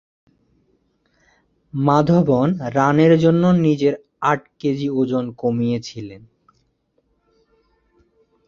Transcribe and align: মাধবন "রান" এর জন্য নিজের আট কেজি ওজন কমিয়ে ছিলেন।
মাধবন 1.73 2.47
"রান" 2.75 2.97
এর 2.99 3.13
জন্য 3.19 3.43
নিজের 3.61 3.93
আট 4.21 4.41
কেজি 4.59 4.87
ওজন 4.91 5.25
কমিয়ে 5.37 5.77
ছিলেন। 5.79 6.21